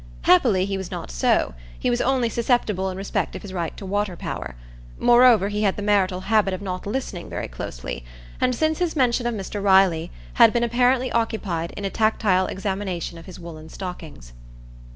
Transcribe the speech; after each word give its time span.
Happily 0.23 0.65
he 0.65 0.79
was 0.79 0.89
not 0.89 1.11
so; 1.11 1.53
he 1.77 1.91
was 1.91 2.01
only 2.01 2.27
susceptible 2.27 2.89
in 2.89 2.97
respect 2.97 3.35
of 3.35 3.43
his 3.43 3.53
right 3.53 3.77
to 3.77 3.85
water 3.85 4.15
power; 4.17 4.55
moreover, 4.97 5.49
he 5.49 5.61
had 5.61 5.75
the 5.75 5.83
marital 5.83 6.21
habit 6.21 6.55
of 6.55 6.61
not 6.63 6.87
listening 6.87 7.29
very 7.29 7.47
closely, 7.47 8.03
and 8.41 8.55
since 8.55 8.79
his 8.79 8.95
mention 8.95 9.27
of 9.27 9.35
Mr 9.35 9.63
Riley, 9.63 10.09
had 10.33 10.53
been 10.53 10.63
apparently 10.63 11.11
occupied 11.11 11.69
in 11.77 11.85
a 11.85 11.91
tactile 11.91 12.47
examination 12.47 13.19
of 13.19 13.27
his 13.27 13.39
woollen 13.39 13.69
stockings. 13.69 14.33